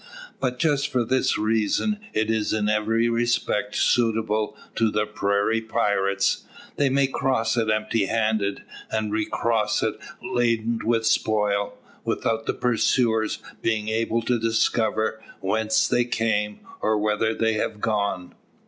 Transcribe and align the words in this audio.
But 0.39 0.57
just 0.57 0.87
for 0.87 1.05
this 1.05 1.37
reason 1.37 1.99
is 2.11 2.53
it 2.53 2.57
in 2.57 2.67
every 2.69 3.07
respect 3.07 3.75
suitable 3.75 4.57
to 4.73 4.89
the 4.89 5.05
prairie 5.05 5.61
pirates. 5.61 6.43
They 6.77 6.89
may 6.89 7.05
cross 7.05 7.55
it 7.55 7.69
empty 7.69 8.05
handed, 8.07 8.63
and 8.89 9.11
recross 9.11 9.83
laden 10.23 10.79
with 10.83 11.05
spoil, 11.05 11.77
without 12.03 12.47
the 12.47 12.55
pursuers 12.55 13.37
being 13.61 13.89
able 13.89 14.23
to 14.23 14.39
discover 14.39 15.21
whence 15.39 15.87
they 15.87 16.05
came, 16.05 16.61
or 16.81 16.97
whither 16.97 17.35
they 17.35 17.53
have 17.53 17.79
gone. 17.79 18.33